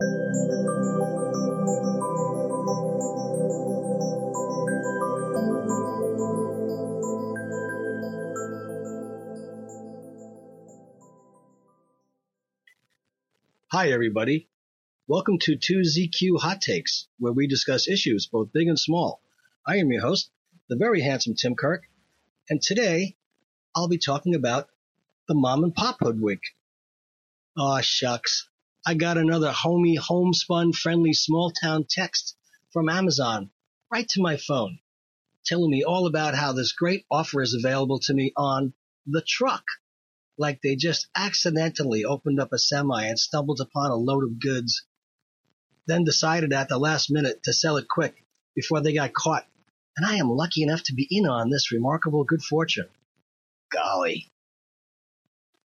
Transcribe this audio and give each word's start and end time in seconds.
Hi, 0.00 0.06
everybody. 13.92 14.48
Welcome 15.06 15.38
to 15.42 15.56
2ZQ 15.56 16.40
Hot 16.40 16.60
Takes, 16.60 17.06
where 17.20 17.32
we 17.32 17.46
discuss 17.46 17.86
issues 17.86 18.26
both 18.26 18.52
big 18.52 18.66
and 18.66 18.78
small. 18.78 19.20
I 19.64 19.76
am 19.76 19.92
your 19.92 20.02
host, 20.02 20.30
the 20.68 20.74
very 20.74 21.02
handsome 21.02 21.36
Tim 21.36 21.54
Kirk, 21.54 21.84
and 22.50 22.60
today 22.60 23.14
I'll 23.76 23.86
be 23.86 23.98
talking 23.98 24.34
about 24.34 24.68
the 25.28 25.34
mom 25.34 25.62
and 25.62 25.72
pop 25.72 25.98
hoodwink. 26.00 26.42
Aw, 27.56 27.80
shucks. 27.80 28.48
I 28.86 28.94
got 28.94 29.16
another 29.16 29.50
homey, 29.50 29.96
homespun 29.96 30.72
friendly 30.72 31.14
small 31.14 31.50
town 31.50 31.86
text 31.88 32.36
from 32.72 32.88
Amazon 32.88 33.50
right 33.90 34.08
to 34.08 34.22
my 34.22 34.36
phone 34.36 34.78
telling 35.44 35.70
me 35.70 35.84
all 35.84 36.06
about 36.06 36.34
how 36.34 36.52
this 36.52 36.72
great 36.72 37.04
offer 37.10 37.42
is 37.42 37.54
available 37.54 37.98
to 38.00 38.14
me 38.14 38.32
on 38.36 38.72
the 39.06 39.22
truck 39.26 39.64
like 40.36 40.60
they 40.62 40.74
just 40.74 41.06
accidentally 41.14 42.04
opened 42.04 42.40
up 42.40 42.52
a 42.52 42.58
semi 42.58 43.04
and 43.04 43.18
stumbled 43.18 43.60
upon 43.60 43.90
a 43.90 43.96
load 43.96 44.24
of 44.24 44.40
goods, 44.40 44.82
then 45.86 46.02
decided 46.02 46.52
at 46.52 46.68
the 46.68 46.78
last 46.78 47.10
minute 47.10 47.42
to 47.44 47.52
sell 47.52 47.76
it 47.76 47.86
quick 47.88 48.24
before 48.54 48.80
they 48.80 48.92
got 48.92 49.12
caught. 49.12 49.46
And 49.96 50.04
I 50.04 50.16
am 50.16 50.28
lucky 50.28 50.62
enough 50.62 50.82
to 50.84 50.94
be 50.94 51.06
in 51.08 51.26
on 51.26 51.50
this 51.50 51.70
remarkable 51.70 52.24
good 52.24 52.42
fortune. 52.42 52.88
Golly. 53.70 54.28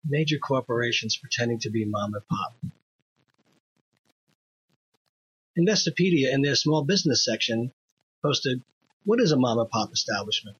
Major 0.06 0.38
corporations 0.38 1.18
pretending 1.18 1.60
to 1.60 1.70
be 1.70 1.84
mom 1.84 2.14
and 2.14 2.26
pop. 2.28 2.56
Investopedia 5.58 6.34
in 6.34 6.42
their 6.42 6.56
small 6.56 6.84
business 6.84 7.24
section 7.24 7.72
posted, 8.22 8.62
what 9.06 9.22
is 9.22 9.32
a 9.32 9.38
mom 9.38 9.60
and 9.60 9.70
pop 9.70 9.94
establishment? 9.94 10.58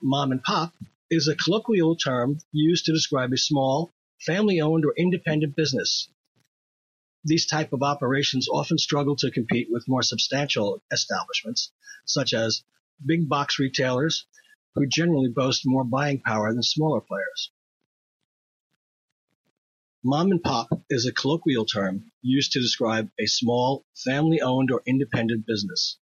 Mom 0.00 0.30
and 0.30 0.42
pop 0.42 0.72
is 1.10 1.26
a 1.26 1.34
colloquial 1.34 1.96
term 1.96 2.38
used 2.52 2.84
to 2.84 2.92
describe 2.92 3.32
a 3.32 3.36
small, 3.36 3.90
family-owned 4.20 4.84
or 4.84 4.94
independent 4.96 5.56
business. 5.56 6.08
These 7.24 7.46
type 7.46 7.72
of 7.72 7.82
operations 7.82 8.48
often 8.48 8.78
struggle 8.78 9.16
to 9.16 9.30
compete 9.30 9.68
with 9.70 9.88
more 9.88 10.02
substantial 10.02 10.82
establishments, 10.92 11.72
such 12.04 12.32
as 12.32 12.62
big 13.04 13.28
box 13.28 13.58
retailers, 13.58 14.24
who 14.74 14.86
generally 14.86 15.28
boast 15.28 15.62
more 15.64 15.84
buying 15.84 16.20
power 16.20 16.52
than 16.52 16.62
smaller 16.62 17.00
players. 17.00 17.50
Mom 20.02 20.30
and 20.30 20.42
pop 20.42 20.82
is 20.88 21.04
a 21.04 21.12
colloquial 21.12 21.66
term 21.66 22.10
used 22.22 22.52
to 22.52 22.60
describe 22.60 23.10
a 23.18 23.26
small, 23.26 23.84
family-owned 23.94 24.70
or 24.70 24.82
independent 24.86 25.44
business. 25.44 25.98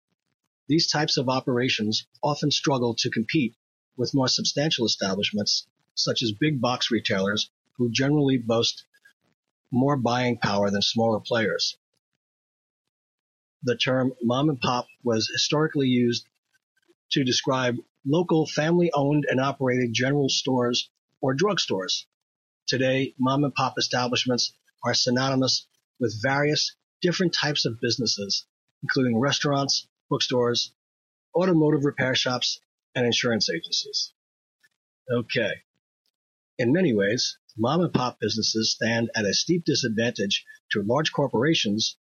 These 0.68 0.92
types 0.92 1.16
of 1.16 1.30
operations 1.30 2.06
often 2.22 2.52
struggle 2.52 2.94
to 2.96 3.10
compete 3.10 3.56
with 3.96 4.14
more 4.14 4.28
substantial 4.28 4.86
establishments, 4.86 5.66
such 5.94 6.22
as 6.22 6.34
big 6.34 6.60
box 6.60 6.92
retailers, 6.92 7.50
who 7.78 7.90
generally 7.90 8.38
boast 8.38 8.84
more 9.72 9.96
buying 9.96 10.40
power 10.40 10.70
than 10.70 10.82
smaller 10.82 11.22
players. 11.22 11.78
The 13.64 13.78
term 13.78 14.12
mom 14.22 14.50
and 14.50 14.60
pop 14.60 14.88
was 15.04 15.30
historically 15.32 15.88
used 15.88 16.28
to 17.12 17.24
describe 17.24 17.78
local 18.06 18.46
family 18.46 18.92
owned 18.92 19.26
and 19.30 19.40
operated 19.40 19.94
general 19.94 20.28
stores 20.28 20.90
or 21.22 21.34
drugstores. 21.34 22.06
Today, 22.68 23.14
mom 23.20 23.44
and 23.44 23.54
pop 23.54 23.76
establishments 23.78 24.54
are 24.84 24.96
synonymous 24.96 25.68
with 26.00 26.20
various 26.24 26.76
different 27.00 27.34
types 27.34 27.66
of 27.66 27.80
businesses, 27.80 28.46
including 28.82 29.20
restaurants, 29.20 29.88
bookstores, 30.10 30.74
automotive 31.36 31.86
repair 31.86 32.16
shops, 32.16 32.60
and 32.96 33.06
insurance 33.06 33.50
agencies. 33.50 34.14
Okay. 35.12 35.62
In 36.58 36.74
many 36.74 36.94
ways, 36.94 37.38
mom 37.56 37.82
and 37.82 37.94
pop 37.94 38.20
businesses 38.20 38.72
stand 38.72 39.12
at 39.16 39.26
a 39.26 39.34
steep 39.34 39.64
disadvantage 39.66 40.44
to 40.72 40.82
large 40.82 41.12
corporations, 41.12 41.98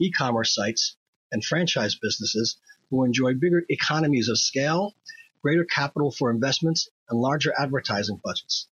e-commerce 0.00 0.52
sites, 0.52 0.96
and 1.30 1.44
franchise 1.44 1.94
businesses 1.94 2.56
who 2.90 3.04
enjoy 3.04 3.34
bigger 3.34 3.62
economies 3.68 4.28
of 4.28 4.38
scale, 4.38 4.96
greater 5.42 5.64
capital 5.64 6.10
for 6.10 6.30
investments, 6.30 6.88
and 7.08 7.20
larger 7.20 7.52
advertising 7.56 8.20
budgets. 8.24 8.66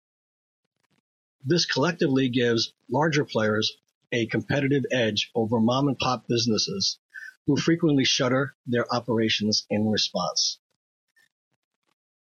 This 1.47 1.67
collectively 1.67 2.31
gives 2.31 2.73
larger 2.89 3.25
players 3.25 3.77
a 4.11 4.25
competitive 4.25 4.85
edge 4.91 5.31
over 5.35 5.61
mom 5.61 5.89
and 5.89 5.99
pop 5.99 6.27
businesses 6.27 6.99
who 7.47 7.57
frequently 7.59 8.07
shutter 8.07 8.57
their 8.67 8.91
operations 8.95 9.67
in 9.69 9.91
response. 9.91 10.59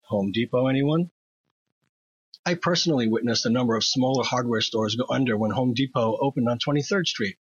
Home 0.09 0.33
Depot, 0.33 0.67
anyone? 0.67 1.13
I 2.45 2.55
personally 2.55 3.07
witnessed 3.07 3.47
a 3.47 3.51
number 3.51 3.77
of 3.77 3.85
smaller 3.85 4.25
hardware 4.25 4.61
stores 4.61 4.97
go 4.97 5.07
under 5.09 5.39
when 5.39 5.53
Home 5.53 5.75
Depot 5.75 6.19
opened 6.21 6.49
on 6.49 6.59
23rd 6.59 7.07
Street. 7.07 7.37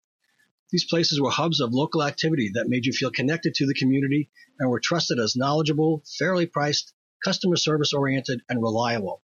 These 0.71 0.85
places 0.85 1.21
were 1.21 1.29
hubs 1.29 1.59
of 1.59 1.73
local 1.73 2.03
activity 2.03 2.49
that 2.55 2.67
made 2.67 2.87
you 2.87 2.93
feel 2.93 3.11
connected 3.11 3.53
to 3.55 3.67
the 3.67 3.75
community 3.75 4.31
and 4.57 4.69
were 4.71 4.79
trusted 4.79 5.19
as 5.19 5.35
knowledgeable, 5.35 6.03
fairly 6.17 6.47
priced, 6.47 6.93
customer 7.23 7.57
service 7.57 7.93
oriented, 7.93 8.41
and 8.49 8.59
reliable. 8.59 9.21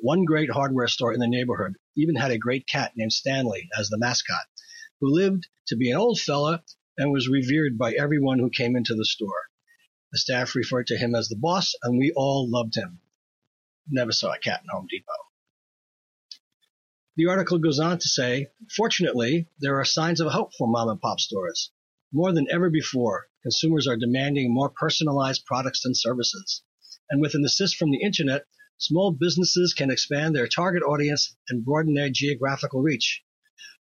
One 0.00 0.24
great 0.24 0.50
hardware 0.50 0.86
store 0.86 1.12
in 1.12 1.18
the 1.18 1.26
neighborhood 1.26 1.74
even 1.96 2.14
had 2.14 2.30
a 2.30 2.38
great 2.38 2.68
cat 2.68 2.92
named 2.96 3.12
Stanley 3.12 3.68
as 3.76 3.88
the 3.88 3.98
mascot, 3.98 4.46
who 5.00 5.12
lived 5.12 5.48
to 5.66 5.76
be 5.76 5.90
an 5.90 5.96
old 5.96 6.20
fella 6.20 6.62
and 6.96 7.12
was 7.12 7.28
revered 7.28 7.76
by 7.76 7.94
everyone 7.94 8.38
who 8.38 8.48
came 8.48 8.76
into 8.76 8.94
the 8.94 9.04
store. 9.04 9.48
The 10.12 10.18
staff 10.18 10.54
referred 10.54 10.86
to 10.86 10.96
him 10.96 11.14
as 11.14 11.28
the 11.28 11.36
boss, 11.36 11.74
and 11.82 11.98
we 11.98 12.12
all 12.14 12.48
loved 12.48 12.76
him. 12.76 13.00
Never 13.88 14.12
saw 14.12 14.32
a 14.32 14.38
cat 14.38 14.62
in 14.62 14.68
Home 14.70 14.86
Depot. 14.88 15.12
The 17.16 17.26
article 17.26 17.58
goes 17.58 17.80
on 17.80 17.98
to 17.98 18.08
say, 18.08 18.52
fortunately, 18.76 19.48
there 19.58 19.80
are 19.80 19.84
signs 19.84 20.20
of 20.20 20.30
hope 20.30 20.54
for 20.54 20.68
mom 20.68 20.88
and 20.88 21.00
pop 21.00 21.18
stores. 21.18 21.72
More 22.12 22.32
than 22.32 22.46
ever 22.50 22.70
before, 22.70 23.28
consumers 23.42 23.88
are 23.88 23.96
demanding 23.96 24.54
more 24.54 24.70
personalized 24.70 25.44
products 25.44 25.84
and 25.84 25.96
services. 25.96 26.62
And 27.10 27.20
with 27.20 27.34
an 27.34 27.44
assist 27.44 27.76
from 27.76 27.90
the 27.90 28.02
internet, 28.02 28.46
small 28.78 29.12
businesses 29.12 29.74
can 29.74 29.90
expand 29.90 30.34
their 30.34 30.48
target 30.48 30.82
audience 30.82 31.36
and 31.48 31.64
broaden 31.64 31.94
their 31.94 32.10
geographical 32.10 32.80
reach. 32.80 33.22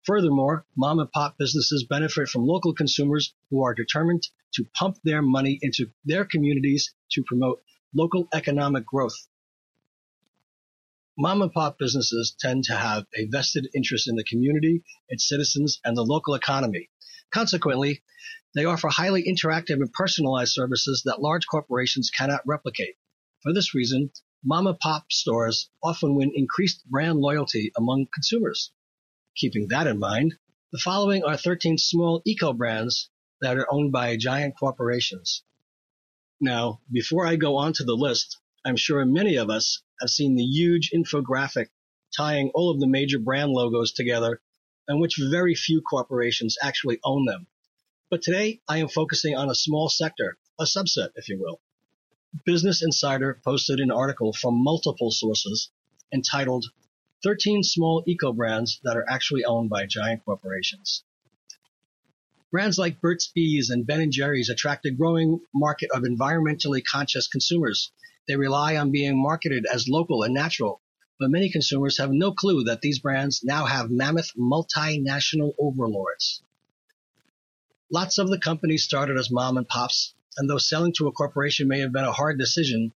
Furthermore, 0.04 0.66
mom 0.76 1.00
and 1.00 1.12
pop 1.12 1.38
businesses 1.38 1.86
benefit 1.90 2.28
from 2.30 2.46
local 2.46 2.74
consumers 2.74 3.34
who 3.50 3.64
are 3.64 3.74
determined 3.74 4.28
to 4.54 4.66
pump 4.74 4.98
their 5.04 5.22
money 5.22 5.60
into 5.62 5.92
their 6.06 6.26
communities 6.26 6.94
to 7.12 7.24
promote 7.24 7.62
local 7.94 8.28
economic 8.34 8.86
growth. 8.86 9.28
Mom 11.18 11.42
and 11.42 11.52
pop 11.52 11.78
businesses 11.78 12.36
tend 12.40 12.64
to 12.64 12.76
have 12.76 13.06
a 13.16 13.26
vested 13.26 13.68
interest 13.74 14.08
in 14.08 14.16
the 14.16 14.24
community, 14.24 14.84
its 15.10 15.28
citizens, 15.28 15.80
and 15.84 15.98
the 15.98 16.06
local 16.06 16.36
economy. 16.36 16.90
Consequently, 17.32 18.02
they 18.56 18.66
offer 18.66 18.88
highly 18.88 19.24
interactive 19.24 19.76
and 19.76 19.92
personalized 19.92 20.54
services 20.54 21.04
that 21.06 21.22
large 21.22 21.46
corporations 21.48 22.10
cannot 22.10 22.42
replicate. 22.46 22.96
For 23.44 23.54
this 23.54 23.76
reason, 23.76 24.12
mom 24.44 24.68
and 24.68 24.80
pop 24.80 25.12
stores 25.12 25.70
often 25.82 26.16
win 26.16 26.32
increased 26.36 26.86
brand 26.90 27.20
loyalty 27.20 27.72
among 27.76 28.08
consumers. 28.14 28.72
Keeping 29.36 29.68
that 29.70 29.88
in 29.88 30.00
mind, 30.00 30.36
the 30.72 30.78
following 30.78 31.24
are 31.24 31.38
13 31.38 31.78
small 31.78 32.22
eco 32.26 32.54
brands 32.54 33.10
that 33.42 33.58
are 33.58 33.72
owned 33.72 33.92
by 33.92 34.18
giant 34.18 34.56
corporations. 34.58 35.44
Now, 36.40 36.82
before 36.92 37.26
I 37.26 37.36
go 37.36 37.56
on 37.58 37.74
to 37.74 37.84
the 37.84 37.96
list, 37.96 38.38
I'm 38.64 38.76
sure 38.76 39.04
many 39.06 39.38
of 39.38 39.50
us 39.50 39.82
have 40.02 40.10
seen 40.10 40.36
the 40.36 40.44
huge 40.44 40.92
infographic 40.92 41.70
tying 42.16 42.52
all 42.54 42.70
of 42.70 42.80
the 42.80 42.88
major 42.88 43.20
brand 43.20 43.52
logos 43.52 43.92
together 43.92 44.42
and 44.88 45.00
which 45.00 45.20
very 45.32 45.56
few 45.56 45.82
corporations 45.82 46.58
actually 46.62 47.00
own 47.04 47.26
them. 47.26 47.48
But 48.10 48.22
today 48.22 48.62
I 48.68 48.78
am 48.78 48.88
focusing 48.88 49.36
on 49.36 49.50
a 49.50 49.56
small 49.56 49.90
sector, 49.90 50.38
a 50.60 50.64
subset, 50.64 51.10
if 51.16 51.28
you 51.28 51.40
will. 51.40 51.60
Business 52.46 52.84
Insider 52.84 53.40
posted 53.44 53.80
an 53.80 53.90
article 53.90 54.34
from 54.34 54.64
multiple 54.64 55.12
sources 55.12 55.70
entitled 56.14 56.66
13 57.24 57.64
small 57.64 58.04
eco 58.06 58.32
brands 58.32 58.80
that 58.84 58.96
are 58.96 59.10
actually 59.10 59.44
owned 59.44 59.70
by 59.70 59.86
giant 59.86 60.24
corporations. 60.24 61.04
Brands 62.52 62.78
like 62.78 63.02
Burt's 63.02 63.28
Bees 63.28 63.70
and 63.70 63.88
Ben 63.88 64.10
& 64.10 64.12
Jerry's 64.12 64.50
attract 64.50 64.86
a 64.86 64.92
growing 64.92 65.42
market 65.54 65.90
of 65.92 66.04
environmentally 66.04 66.84
conscious 66.84 67.28
consumers. 67.28 67.92
They 68.28 68.36
rely 68.36 68.78
on 68.78 68.92
being 68.92 69.22
marketed 69.22 69.66
as 69.66 69.88
local 69.88 70.24
and 70.24 70.34
natural, 70.34 70.82
but 71.20 71.30
many 71.30 71.50
consumers 71.50 71.98
have 71.98 72.12
no 72.12 72.34
clue 72.34 72.64
that 72.66 72.82
these 72.82 73.00
brands 73.00 73.44
now 73.44 73.66
have 73.66 73.90
mammoth 73.90 74.32
multinational 74.38 75.54
overlords. 75.60 76.42
Lots 77.92 78.18
of 78.18 78.30
the 78.30 78.40
companies 78.40 78.84
started 78.84 79.18
as 79.18 79.32
mom 79.32 79.58
and 79.58 79.68
pops, 79.68 80.14
and 80.38 80.50
though 80.50 80.60
selling 80.60 80.94
to 80.94 81.08
a 81.08 81.12
corporation 81.12 81.68
may 81.68 81.80
have 81.80 81.92
been 81.92 82.06
a 82.06 82.12
hard 82.12 82.38
decision, 82.38 82.94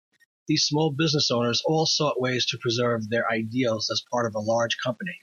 these 0.47 0.65
small 0.65 0.91
business 0.91 1.31
owners 1.31 1.61
all 1.65 1.85
sought 1.85 2.19
ways 2.19 2.45
to 2.47 2.57
preserve 2.57 3.09
their 3.09 3.31
ideals 3.31 3.89
as 3.89 4.03
part 4.11 4.25
of 4.25 4.35
a 4.35 4.39
large 4.39 4.77
company. 4.83 5.19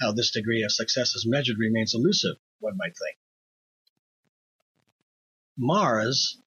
How 0.00 0.12
this 0.12 0.30
degree 0.30 0.62
of 0.62 0.72
success 0.72 1.14
is 1.14 1.26
measured 1.26 1.58
remains 1.58 1.94
elusive, 1.94 2.36
one 2.58 2.76
might 2.76 2.96
think. 2.96 3.18
Mars 5.58 6.38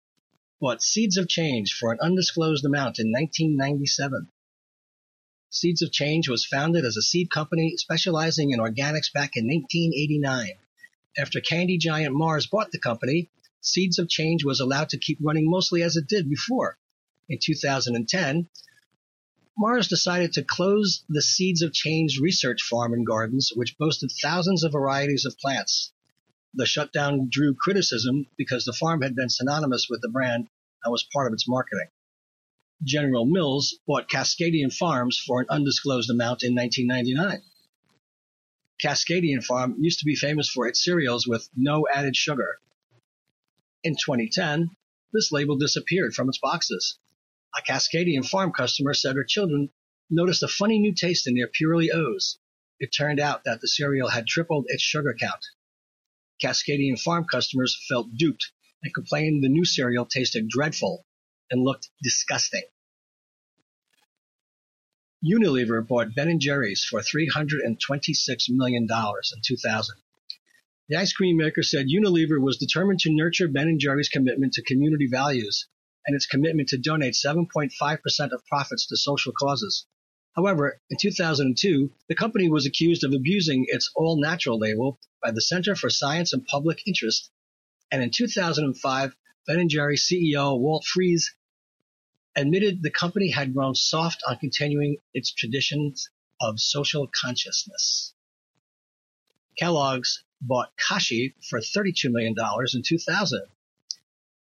bought 0.59 0.81
Seeds 0.81 1.17
of 1.17 1.27
Change 1.27 1.73
for 1.73 1.91
an 1.91 1.99
undisclosed 2.01 2.65
amount 2.65 2.97
in 2.97 3.11
1997. 3.11 4.29
Seeds 5.51 5.83
of 5.83 5.91
Change 5.91 6.29
was 6.29 6.45
founded 6.45 6.83
as 6.83 6.97
a 6.97 7.01
seed 7.03 7.29
company 7.29 7.75
specializing 7.77 8.51
in 8.51 8.59
organics 8.59 9.13
back 9.13 9.35
in 9.35 9.45
1989. 9.45 10.57
After 11.17 11.39
candy 11.39 11.77
giant 11.77 12.15
Mars 12.15 12.47
bought 12.47 12.71
the 12.71 12.79
company, 12.79 13.29
Seeds 13.61 13.99
of 13.99 14.09
Change 14.09 14.43
was 14.43 14.59
allowed 14.59 14.89
to 14.89 14.97
keep 14.97 15.19
running 15.21 15.49
mostly 15.49 15.83
as 15.83 15.95
it 15.95 16.07
did 16.07 16.27
before. 16.27 16.79
In 17.29 17.37
2010, 17.39 18.49
Mars 19.55 19.87
decided 19.87 20.33
to 20.33 20.43
close 20.43 21.03
the 21.07 21.21
Seeds 21.21 21.61
of 21.61 21.71
Change 21.71 22.19
research 22.19 22.63
farm 22.63 22.93
and 22.93 23.05
gardens, 23.05 23.51
which 23.55 23.77
boasted 23.77 24.11
thousands 24.21 24.63
of 24.63 24.71
varieties 24.71 25.25
of 25.25 25.37
plants. 25.37 25.93
The 26.55 26.65
shutdown 26.65 27.29
drew 27.29 27.53
criticism 27.53 28.25
because 28.35 28.65
the 28.65 28.73
farm 28.73 29.03
had 29.03 29.15
been 29.15 29.29
synonymous 29.29 29.87
with 29.89 30.01
the 30.01 30.09
brand 30.09 30.47
and 30.83 30.91
was 30.91 31.07
part 31.13 31.27
of 31.27 31.33
its 31.33 31.47
marketing. 31.47 31.89
General 32.83 33.25
Mills 33.25 33.75
bought 33.85 34.09
Cascadian 34.09 34.71
Farms 34.71 35.19
for 35.19 35.39
an 35.41 35.47
undisclosed 35.49 36.09
amount 36.09 36.41
in 36.41 36.55
1999. 36.55 37.43
Cascadian 38.83 39.41
Farm 39.41 39.77
used 39.79 39.99
to 39.99 40.05
be 40.05 40.15
famous 40.15 40.49
for 40.49 40.67
its 40.67 40.83
cereals 40.83 41.25
with 41.25 41.49
no 41.55 41.87
added 41.87 42.17
sugar. 42.17 42.59
In 43.81 43.95
2010, 43.95 44.71
this 45.13 45.31
label 45.31 45.57
disappeared 45.57 46.13
from 46.13 46.27
its 46.27 46.37
boxes. 46.37 46.99
A 47.57 47.61
Cascadian 47.61 48.27
Farm 48.27 48.51
customer 48.51 48.93
said 48.93 49.15
her 49.15 49.23
children 49.23 49.69
noticed 50.09 50.43
a 50.43 50.49
funny 50.49 50.79
new 50.79 50.93
taste 50.93 51.27
in 51.27 51.35
their 51.35 51.47
Purely 51.47 51.91
O's. 51.91 52.39
It 52.77 52.87
turned 52.87 53.21
out 53.21 53.45
that 53.45 53.61
the 53.61 53.69
cereal 53.69 54.09
had 54.09 54.27
tripled 54.27 54.65
its 54.67 54.83
sugar 54.83 55.15
count. 55.17 55.45
Cascadian 56.41 56.99
Farm 56.99 57.23
customers 57.23 57.81
felt 57.87 58.13
duped 58.17 58.51
and 58.83 58.93
complained 58.93 59.43
the 59.43 59.49
new 59.49 59.63
cereal 59.63 60.05
tasted 60.05 60.49
dreadful 60.49 61.05
and 61.49 61.63
looked 61.63 61.89
disgusting. 62.01 62.63
Unilever 65.23 65.87
bought 65.87 66.13
Ben 66.13 66.37
& 66.39 66.41
Jerry's 66.41 66.83
for 66.83 66.99
$326 66.99 68.49
million 68.49 68.83
in 68.83 69.41
2000. 69.45 69.95
The 70.89 70.97
ice 70.97 71.13
cream 71.13 71.37
maker 71.37 71.63
said 71.63 71.87
Unilever 71.87 72.41
was 72.41 72.57
determined 72.57 72.99
to 72.99 73.13
nurture 73.13 73.47
Ben 73.47 73.77
& 73.77 73.79
Jerry's 73.79 74.09
commitment 74.09 74.53
to 74.53 74.63
community 74.63 75.07
values 75.09 75.67
and 76.05 76.13
its 76.13 76.25
commitment 76.25 76.67
to 76.69 76.77
donate 76.77 77.13
7.5% 77.13 78.31
of 78.31 78.45
profits 78.47 78.87
to 78.87 78.97
social 78.97 79.31
causes. 79.31 79.85
However, 80.35 80.81
in 80.89 80.97
2002, 80.99 81.93
the 82.09 82.15
company 82.15 82.49
was 82.49 82.65
accused 82.65 83.05
of 83.05 83.13
abusing 83.13 83.65
its 83.69 83.89
all 83.95 84.19
natural 84.19 84.59
label 84.59 84.99
by 85.21 85.31
the 85.31 85.41
Center 85.41 85.75
for 85.75 85.89
Science 85.89 86.33
and 86.33 86.45
Public 86.45 86.85
Interest. 86.85 87.31
And 87.91 88.03
in 88.03 88.09
2005, 88.09 89.15
Ben 89.47 89.69
& 89.69 89.69
Jerry's 89.69 90.05
CEO 90.05 90.59
Walt 90.59 90.83
Freese 90.85 91.33
admitted 92.35 92.81
the 92.81 92.89
company 92.89 93.29
had 93.29 93.53
grown 93.53 93.75
soft 93.75 94.23
on 94.27 94.37
continuing 94.37 94.97
its 95.13 95.31
traditions 95.31 96.09
of 96.41 96.59
social 96.59 97.07
consciousness. 97.07 98.13
Kellogg's 99.57 100.23
bought 100.41 100.75
Kashi 100.77 101.35
for 101.49 101.59
$32 101.59 102.11
million 102.11 102.35
in 102.73 102.81
2000. 102.81 103.41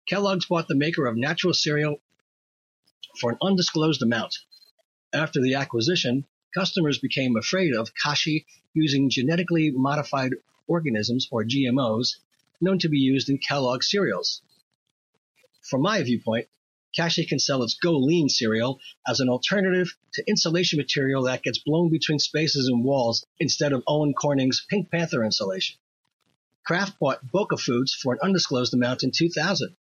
Kellogg's 0.08 0.46
bought 0.46 0.68
the 0.68 0.76
maker 0.76 1.08
of 1.08 1.18
natural 1.18 1.54
cereal 1.54 2.00
for 3.20 3.32
an 3.32 3.38
undisclosed 3.42 4.02
amount. 4.02 4.38
After 5.14 5.42
the 5.42 5.56
acquisition, 5.56 6.26
customers 6.54 7.00
became 7.00 7.36
afraid 7.36 7.74
of 7.74 7.92
Kashi 7.96 8.46
using 8.74 9.10
genetically 9.10 9.72
modified 9.72 10.34
organisms, 10.68 11.28
or 11.32 11.44
GMOs, 11.44 12.16
known 12.62 12.80
to 12.80 12.90
be 12.90 13.00
used 13.00 13.30
in 13.30 13.38
Kellogg 13.38 13.84
cereals. 13.84 14.42
From 15.62 15.82
my 15.82 16.02
viewpoint, 16.04 16.48
Kashi 16.96 17.26
can 17.26 17.40
sell 17.40 17.64
its 17.64 17.76
Go 17.76 17.98
Lean 17.98 18.28
cereal 18.28 18.80
as 19.08 19.20
an 19.20 19.30
alternative 19.30 19.96
to 20.14 20.24
insulation 20.28 20.78
material 20.78 21.24
that 21.24 21.44
gets 21.44 21.60
blown 21.60 21.90
between 21.90 22.20
spaces 22.20 22.68
and 22.68 22.84
walls 22.84 23.26
instead 23.40 23.72
of 23.72 23.84
Owens 23.88 24.16
Corning's 24.18 24.66
Pink 24.70 24.92
Panther 24.92 25.24
insulation. 25.24 25.78
Kraft 26.66 27.00
bought 27.00 27.32
Boca 27.32 27.58
Foods 27.58 27.94
for 27.94 28.14
an 28.14 28.20
undisclosed 28.22 28.74
amount 28.74 29.04
in 29.04 29.12
2000. 29.12 29.76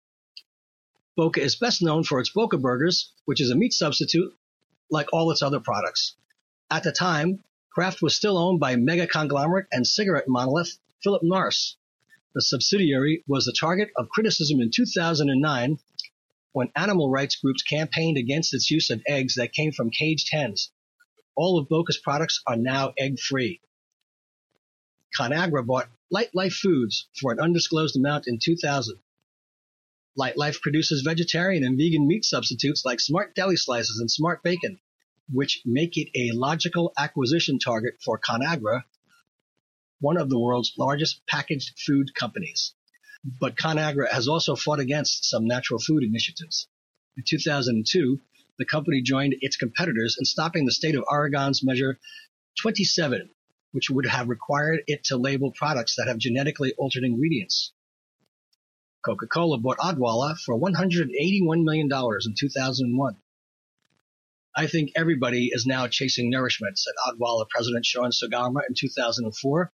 Boca 1.18 1.42
is 1.42 1.56
best 1.58 1.81
known 1.81 2.04
for 2.04 2.19
its 2.19 2.30
Boca 2.30 2.58
Burgers, 2.58 3.12
which 3.25 3.42
is 3.42 3.50
a 3.50 3.56
meat 3.56 3.74
substitute 3.74 4.34
like 4.90 5.12
all 5.12 5.31
its 5.31 5.42
other 5.42 5.60
products. 5.60 6.16
At 6.69 6.84
the 6.84 6.92
time, 6.92 7.44
Kraft 7.69 8.02
was 8.02 8.16
still 8.16 8.38
owned 8.38 8.60
by 8.60 8.75
mega 8.75 9.07
conglomerate 9.07 9.68
and 9.72 9.86
cigarette 9.86 10.28
monolith 10.28 10.78
Philip 11.04 11.24
Morris. 11.24 11.75
The 12.34 12.42
subsidiary 12.42 13.24
was 13.28 13.46
the 13.46 13.52
target 13.52 13.92
of 13.98 14.10
criticism 14.10 14.62
in 14.62 14.72
2009 14.72 15.80
when 16.53 16.71
animal 16.75 17.09
rights 17.09 17.36
groups 17.36 17.63
campaigned 17.63 18.18
against 18.18 18.53
its 18.53 18.69
use 18.69 18.89
of 18.89 19.01
eggs 19.07 19.36
that 19.36 19.53
came 19.53 19.71
from 19.71 19.89
caged 19.89 20.30
hens. 20.31 20.71
All 21.36 21.57
of 21.57 21.69
Boca's 21.69 21.98
products 21.98 22.42
are 22.45 22.57
now 22.57 22.94
egg 22.98 23.19
free. 23.19 23.62
ConAgra 25.18 25.65
bought 25.65 25.89
Lightlife 26.13 26.53
Foods 26.53 27.07
for 27.19 27.31
an 27.31 27.39
undisclosed 27.39 27.95
amount 27.95 28.27
in 28.27 28.38
2000. 28.38 29.00
Lightlife 30.18 30.62
produces 30.62 31.03
vegetarian 31.03 31.63
and 31.63 31.77
vegan 31.77 32.06
meat 32.06 32.25
substitutes 32.25 32.83
like 32.83 33.00
Smart 33.00 33.33
Deli 33.33 33.56
Slices 33.56 34.00
and 34.00 34.12
Smart 34.12 34.44
Bacon, 34.44 34.80
which 35.31 35.62
make 35.65 35.95
it 35.95 36.09
a 36.15 36.31
logical 36.31 36.92
acquisition 36.97 37.59
target 37.59 38.01
for 38.04 38.19
ConAgra, 38.19 38.83
one 40.01 40.18
of 40.18 40.30
the 40.30 40.39
world's 40.39 40.74
largest 40.77 41.25
packaged 41.27 41.80
food 41.80 42.13
companies. 42.13 42.74
But 43.23 43.56
ConAgra 43.56 44.09
has 44.12 44.27
also 44.27 44.56
fought 44.56 44.79
against 44.79 45.25
some 45.25 45.45
natural 45.45 45.79
food 45.79 46.03
initiatives. 46.03 46.68
In 47.18 47.23
2002, 47.27 48.19
the 48.57 48.65
company 48.65 49.01
joined 49.01 49.35
its 49.41 49.57
competitors 49.57 50.18
in 50.19 50.25
stopping 50.25 50.65
the 50.65 50.71
state 50.71 50.95
of 50.95 51.03
Oregon's 51.07 51.63
Measure 51.63 52.00
27, 52.62 53.29
which 53.71 53.89
would 53.89 54.06
have 54.06 54.29
required 54.29 54.83
it 54.88 55.03
to 55.06 55.18
label 55.18 55.51
products 55.51 55.95
that 55.95 56.07
have 56.07 56.18
genetically 56.18 56.73
altered 56.77 57.03
ingredients. 57.03 57.73
Coca-Cola 59.03 59.57
bought 59.59 59.77
Odwalla 59.79 60.38
for 60.38 60.59
$181 60.59 61.63
million 61.63 61.89
in 61.91 62.35
2001. 62.38 63.18
I 64.56 64.68
think 64.68 64.91
everybody 64.95 65.50
is 65.51 65.65
now 65.65 65.88
chasing 65.88 66.29
nourishment, 66.29 66.77
said 66.77 66.94
Odwalla 67.07 67.47
President 67.50 67.85
Sean 67.85 68.12
Sugama 68.12 68.62
in 68.68 68.75
2004. 68.75 69.71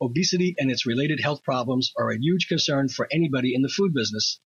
Obesity 0.00 0.54
and 0.58 0.70
its 0.70 0.86
related 0.86 1.20
health 1.20 1.42
problems 1.42 1.92
are 1.96 2.10
a 2.10 2.18
huge 2.18 2.48
concern 2.48 2.88
for 2.88 3.08
anybody 3.10 3.54
in 3.54 3.62
the 3.62 3.68
food 3.68 3.94
business. 3.94 4.40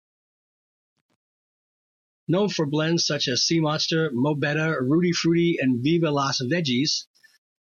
Known 2.28 2.50
for 2.50 2.66
blends 2.66 3.06
such 3.06 3.28
as 3.28 3.44
C 3.44 3.60
Monster, 3.60 4.10
Mo' 4.12 4.34
Rudy 4.82 5.12
Fruity, 5.12 5.58
and 5.60 5.84
Viva 5.84 6.10
Las 6.10 6.42
Veggies, 6.42 7.06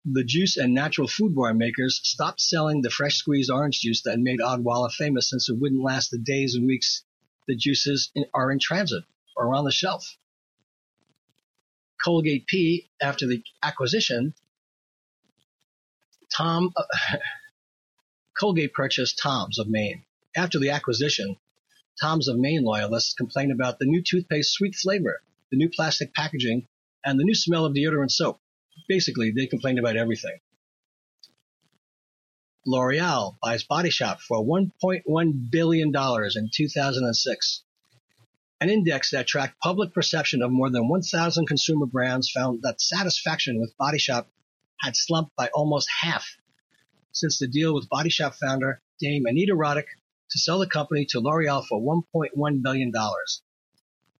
the 0.05 0.24
juice 0.24 0.55
and 0.55 0.74
natural 0.74 1.07
food 1.07 1.36
bar 1.36 1.53
makers 1.53 2.00
stopped 2.03 2.39
selling 2.39 2.81
the 2.81 2.89
fresh 2.89 3.17
squeezed 3.17 3.51
orange 3.51 3.81
juice 3.81 4.03
that 4.03 4.19
made 4.19 4.39
Odwalla 4.39 4.89
famous 4.89 5.29
since 5.29 5.50
it 5.50 5.57
wouldn't 5.59 5.83
last 5.83 6.12
the 6.12 6.17
days 6.17 6.55
and 6.55 6.65
weeks 6.65 7.03
the 7.47 7.55
juices 7.55 8.12
are 8.33 8.51
in 8.51 8.59
transit 8.59 9.03
or 9.36 9.53
on 9.53 9.65
the 9.65 9.71
shelf. 9.71 10.17
Colgate 12.01 12.47
P, 12.47 12.89
after 13.01 13.27
the 13.27 13.43
acquisition, 13.62 14.33
Tom 16.29 16.74
Colgate 18.39 18.74
purchased 18.74 19.20
Tom's 19.22 19.58
of 19.58 19.67
Maine. 19.67 20.03
After 20.36 20.60
the 20.60 20.70
acquisition, 20.70 21.38
Tom's 22.00 22.27
of 22.27 22.38
Maine 22.38 22.63
loyalists 22.63 23.13
complained 23.13 23.51
about 23.51 23.79
the 23.79 23.86
new 23.86 24.03
toothpaste 24.03 24.53
sweet 24.53 24.75
flavor, 24.75 25.22
the 25.51 25.58
new 25.58 25.70
plastic 25.70 26.13
packaging, 26.13 26.67
and 27.03 27.20
the 27.20 27.24
new 27.24 27.34
smell 27.34 27.65
of 27.65 27.74
deodorant 27.74 28.12
soap 28.12 28.39
basically 28.88 29.32
they 29.32 29.48
complained 29.48 29.79
about 29.79 29.96
everything. 29.96 30.39
L'Oreal 32.65 33.38
buys 33.41 33.63
Body 33.63 33.89
Shop 33.89 34.20
for 34.20 34.44
$1.1 34.44 35.51
billion 35.51 35.88
in 35.88 36.50
2006. 36.53 37.63
An 38.60 38.70
index 38.70 39.12
that 39.12 39.27
tracked 39.27 39.60
public 39.62 39.94
perception 39.94 40.41
of 40.41 40.51
more 40.51 40.70
than 40.70 40.89
1,000 40.89 41.46
consumer 41.48 41.86
brands 41.86 42.29
found 42.29 42.62
that 42.63 42.82
satisfaction 42.82 43.60
with 43.60 43.77
Body 43.77 44.00
Shop 44.00 44.27
had 44.82 44.96
slumped 44.96 45.36
by 45.36 45.48
almost 45.53 45.88
half 46.01 46.38
since 47.19 47.39
the 47.39 47.47
deal 47.47 47.74
with 47.74 47.89
Body 47.89 48.09
Shop 48.09 48.36
founder 48.36 48.81
Dame 49.00 49.25
Anita 49.25 49.53
Roddick 49.53 49.88
to 50.29 50.39
sell 50.39 50.59
the 50.59 50.67
company 50.67 51.05
to 51.09 51.19
L'Oreal 51.19 51.65
for 51.65 51.81
$1.1 51.81 52.62
billion. 52.62 52.91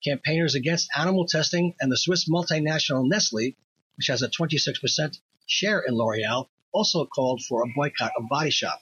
Campaigners 0.04 0.56
against 0.56 0.90
animal 0.98 1.28
testing 1.28 1.76
and 1.80 1.92
the 1.92 1.98
Swiss 1.98 2.28
multinational 2.28 3.08
Nestle 3.08 3.56
which 3.98 4.08
has 4.08 4.22
a 4.22 4.30
26% 4.30 5.20
share 5.48 5.80
in 5.80 5.96
L'Oreal, 5.96 6.48
also 6.72 7.06
called 7.06 7.44
for 7.44 7.64
a 7.64 7.74
boycott 7.76 8.14
of 8.18 8.30
Body 8.30 8.52
Shop. 8.52 8.80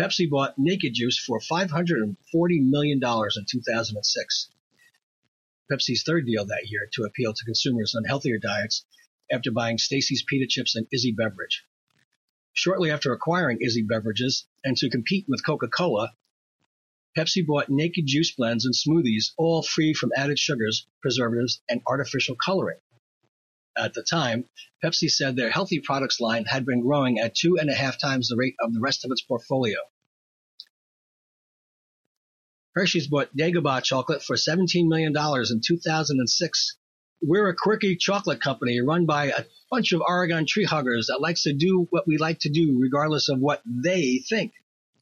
Pepsi 0.00 0.28
bought 0.28 0.58
Naked 0.58 0.94
Juice 0.94 1.18
for 1.18 1.40
$540 1.40 2.16
million 2.34 2.98
in 3.02 3.46
2006. 3.50 4.48
Pepsi's 5.70 6.02
third 6.02 6.26
deal 6.26 6.44
that 6.46 6.68
year 6.68 6.88
to 6.92 7.04
appeal 7.04 7.32
to 7.32 7.44
consumers 7.44 7.94
on 7.94 8.04
healthier 8.04 8.38
diets 8.38 8.84
after 9.30 9.50
buying 9.50 9.78
Stacy's 9.78 10.24
Pita 10.26 10.46
Chips 10.48 10.76
and 10.76 10.86
IZZE 10.92 11.16
Beverage. 11.16 11.64
Shortly 12.56 12.90
after 12.90 13.12
acquiring 13.12 13.58
IZZE 13.60 13.86
Beverages 13.86 14.46
and 14.64 14.78
to 14.78 14.88
compete 14.88 15.26
with 15.28 15.44
Coca-Cola, 15.44 16.14
Pepsi 17.14 17.46
bought 17.46 17.68
naked 17.68 18.06
juice 18.06 18.30
blends 18.30 18.64
and 18.64 18.74
smoothies, 18.74 19.32
all 19.36 19.62
free 19.62 19.92
from 19.92 20.10
added 20.16 20.38
sugars, 20.38 20.86
preservatives, 21.02 21.60
and 21.68 21.82
artificial 21.86 22.34
coloring. 22.34 22.78
At 23.76 23.92
the 23.92 24.02
time, 24.02 24.48
Pepsi 24.82 25.10
said 25.10 25.36
their 25.36 25.50
healthy 25.50 25.80
products 25.80 26.18
line 26.18 26.46
had 26.46 26.64
been 26.64 26.80
growing 26.80 27.18
at 27.18 27.34
two 27.34 27.58
and 27.58 27.68
a 27.68 27.74
half 27.74 27.98
times 27.98 28.28
the 28.28 28.36
rate 28.36 28.56
of 28.58 28.72
the 28.72 28.80
rest 28.80 29.04
of 29.04 29.10
its 29.10 29.20
portfolio. 29.20 29.78
Hershey's 32.74 33.06
bought 33.06 33.36
Dagoba 33.36 33.82
chocolate 33.82 34.22
for 34.22 34.36
$17 34.36 34.88
million 34.88 35.14
in 35.14 35.60
2006. 35.60 36.76
We're 37.22 37.48
a 37.48 37.56
quirky 37.56 37.96
chocolate 37.96 38.42
company 38.42 38.80
run 38.80 39.06
by 39.06 39.26
a 39.26 39.44
bunch 39.70 39.92
of 39.92 40.02
Oregon 40.06 40.44
tree 40.46 40.64
huggers 40.64 41.06
that 41.06 41.20
likes 41.20 41.44
to 41.44 41.54
do 41.54 41.86
what 41.90 42.06
we 42.06 42.18
like 42.18 42.40
to 42.40 42.50
do 42.50 42.78
regardless 42.78 43.28
of 43.30 43.40
what 43.40 43.62
they 43.64 44.18
think, 44.28 44.52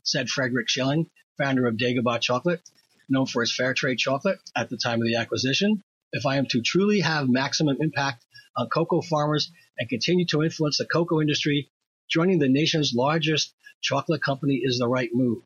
said 0.05 0.29
Frederick 0.29 0.69
Schilling, 0.69 1.11
founder 1.39 1.67
of 1.67 1.77
Dagoba 1.77 2.21
Chocolate, 2.21 2.63
known 3.09 3.27
for 3.27 3.43
its 3.43 3.55
fair 3.55 3.75
trade 3.75 3.99
chocolate 3.99 4.39
at 4.57 4.71
the 4.71 4.77
time 4.77 5.01
of 5.01 5.07
the 5.07 5.17
acquisition. 5.17 5.83
If 6.13 6.25
I 6.25 6.37
am 6.37 6.47
to 6.51 6.63
truly 6.63 7.01
have 7.01 7.29
maximum 7.29 7.79
impact 7.81 8.25
on 8.57 8.69
cocoa 8.69 9.01
farmers 9.01 9.51
and 9.77 9.89
continue 9.89 10.25
to 10.27 10.45
influence 10.45 10.79
the 10.79 10.87
cocoa 10.87 11.21
industry, 11.21 11.71
joining 12.09 12.39
the 12.39 12.49
nation's 12.49 12.95
largest 12.95 13.53
chocolate 13.83 14.23
company 14.23 14.61
is 14.63 14.79
the 14.79 14.89
right 14.89 15.11
move. 15.13 15.43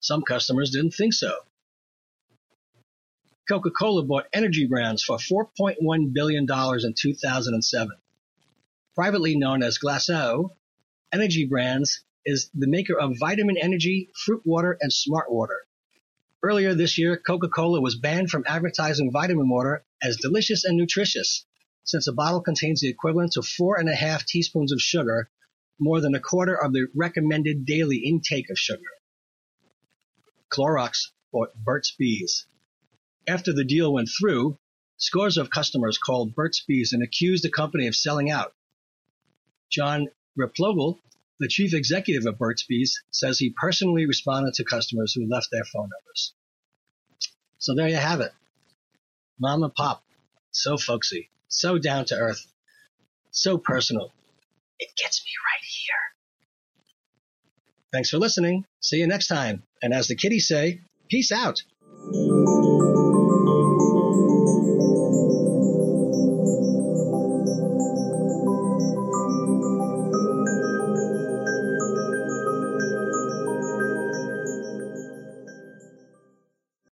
Some 0.00 0.22
customers 0.22 0.70
didn't 0.70 0.94
think 0.94 1.14
so. 1.14 1.38
Coca-Cola 3.46 4.04
bought 4.04 4.26
energy 4.32 4.66
brands 4.66 5.02
for 5.02 5.18
$4.1 5.18 6.14
billion 6.14 6.44
in 6.44 6.94
2007. 6.96 7.96
Privately 8.94 9.36
known 9.36 9.62
as 9.62 9.78
Glacéau, 9.78 10.50
Energy 11.12 11.44
Brands 11.44 12.02
is 12.24 12.48
the 12.54 12.66
maker 12.66 12.98
of 12.98 13.18
Vitamin 13.18 13.58
Energy, 13.58 14.08
Fruit 14.24 14.40
Water, 14.46 14.78
and 14.80 14.90
Smart 14.90 15.30
Water. 15.30 15.58
Earlier 16.42 16.74
this 16.74 16.96
year, 16.96 17.18
Coca-Cola 17.18 17.82
was 17.82 17.96
banned 17.96 18.30
from 18.30 18.44
advertising 18.46 19.12
vitamin 19.12 19.48
water 19.48 19.84
as 20.02 20.16
delicious 20.16 20.64
and 20.64 20.78
nutritious, 20.78 21.44
since 21.84 22.06
a 22.06 22.12
bottle 22.12 22.40
contains 22.40 22.80
the 22.80 22.88
equivalent 22.88 23.32
to 23.32 23.42
four 23.42 23.78
and 23.78 23.90
a 23.90 23.94
half 23.94 24.24
teaspoons 24.24 24.72
of 24.72 24.80
sugar, 24.80 25.28
more 25.78 26.00
than 26.00 26.14
a 26.14 26.20
quarter 26.20 26.54
of 26.54 26.72
the 26.72 26.86
recommended 26.94 27.66
daily 27.66 27.98
intake 27.98 28.48
of 28.48 28.58
sugar. 28.58 28.80
Clorox 30.50 31.10
bought 31.30 31.54
Burt's 31.54 31.90
Bees. 31.90 32.46
After 33.26 33.52
the 33.52 33.64
deal 33.64 33.92
went 33.92 34.08
through, 34.08 34.58
scores 34.98 35.36
of 35.36 35.50
customers 35.50 35.98
called 35.98 36.34
Burt's 36.34 36.62
Bees 36.66 36.92
and 36.92 37.02
accused 37.02 37.44
the 37.44 37.50
company 37.50 37.86
of 37.86 37.96
selling 37.96 38.30
out. 38.30 38.54
John 39.70 40.08
Replogle, 40.38 40.98
the 41.40 41.48
chief 41.48 41.74
executive 41.74 42.26
of 42.26 42.38
Burt's 42.38 42.64
Bees, 42.64 43.02
says 43.10 43.38
he 43.38 43.50
personally 43.50 44.06
responded 44.06 44.54
to 44.54 44.64
customers 44.64 45.14
who 45.14 45.26
left 45.28 45.48
their 45.50 45.64
phone 45.64 45.88
numbers. 45.88 46.34
So 47.58 47.74
there 47.74 47.88
you 47.88 47.96
have 47.96 48.20
it. 48.20 48.32
Mom 49.38 49.62
and 49.62 49.74
Pop, 49.74 50.04
so 50.50 50.76
folksy, 50.76 51.30
so 51.48 51.78
down 51.78 52.04
to 52.06 52.16
earth, 52.16 52.46
so 53.30 53.58
personal. 53.58 54.12
It 54.78 54.90
gets 54.96 55.24
me 55.24 55.30
right 55.50 55.64
here. 55.64 55.94
Thanks 57.92 58.10
for 58.10 58.18
listening. 58.18 58.66
See 58.80 58.98
you 58.98 59.06
next 59.06 59.28
time. 59.28 59.62
And 59.82 59.94
as 59.94 60.08
the 60.08 60.14
kiddies 60.14 60.46
say, 60.46 60.82
peace 61.08 61.32
out. 61.32 61.62